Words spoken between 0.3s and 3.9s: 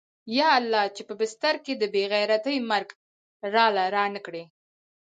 يا الله چې په بستر کې د بې غيرتۍ مرگ راله